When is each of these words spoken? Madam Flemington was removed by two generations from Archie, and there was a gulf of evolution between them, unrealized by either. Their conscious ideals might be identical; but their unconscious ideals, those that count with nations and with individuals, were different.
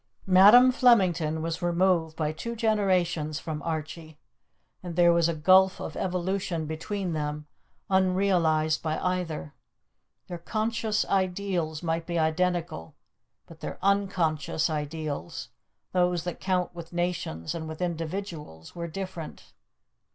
Madam 0.25 0.71
Flemington 0.71 1.43
was 1.43 1.61
removed 1.61 2.15
by 2.15 2.31
two 2.31 2.55
generations 2.55 3.37
from 3.39 3.61
Archie, 3.61 4.17
and 4.81 4.95
there 4.95 5.13
was 5.13 5.29
a 5.29 5.35
gulf 5.35 5.79
of 5.79 5.95
evolution 5.95 6.65
between 6.65 7.13
them, 7.13 7.45
unrealized 7.87 8.81
by 8.81 8.97
either. 8.97 9.53
Their 10.25 10.39
conscious 10.39 11.05
ideals 11.05 11.83
might 11.83 12.07
be 12.07 12.17
identical; 12.17 12.95
but 13.45 13.59
their 13.59 13.77
unconscious 13.83 14.71
ideals, 14.71 15.49
those 15.91 16.23
that 16.23 16.39
count 16.39 16.73
with 16.73 16.91
nations 16.91 17.53
and 17.53 17.67
with 17.67 17.79
individuals, 17.79 18.73
were 18.75 18.87
different. 18.87 19.53